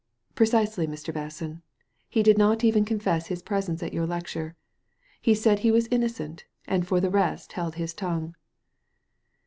"Precisely, 0.33 0.87
Mr. 0.87 1.13
Basson; 1.13 1.61
he 2.09 2.23
did 2.23 2.35
not 2.35 2.63
even 2.63 2.85
confess 2.85 3.27
his 3.27 3.43
presence 3.43 3.83
at 3.83 3.93
your 3.93 4.07
lecture. 4.07 4.55
He 5.21 5.35
said 5.35 5.59
he 5.59 5.69
was 5.69 5.87
innocent, 5.91 6.43
and 6.65 6.87
for 6.87 6.99
the 6.99 7.11
rest 7.11 7.53
held 7.53 7.75
his 7.75 7.93
tongue." 7.93 8.33